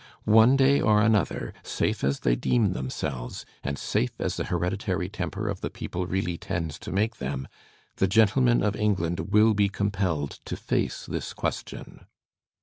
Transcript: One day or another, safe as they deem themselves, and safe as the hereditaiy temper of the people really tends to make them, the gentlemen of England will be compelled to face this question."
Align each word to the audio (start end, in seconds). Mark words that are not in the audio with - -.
One 0.25 0.57
day 0.57 0.81
or 0.81 0.99
another, 0.99 1.53
safe 1.61 2.03
as 2.03 2.21
they 2.21 2.35
deem 2.35 2.73
themselves, 2.73 3.45
and 3.63 3.77
safe 3.77 4.19
as 4.19 4.35
the 4.35 4.45
hereditaiy 4.45 5.11
temper 5.11 5.47
of 5.47 5.61
the 5.61 5.69
people 5.69 6.07
really 6.07 6.39
tends 6.39 6.79
to 6.79 6.91
make 6.91 7.17
them, 7.17 7.47
the 7.97 8.07
gentlemen 8.07 8.63
of 8.63 8.75
England 8.75 9.19
will 9.31 9.53
be 9.53 9.69
compelled 9.69 10.39
to 10.45 10.57
face 10.57 11.05
this 11.05 11.33
question." 11.33 12.05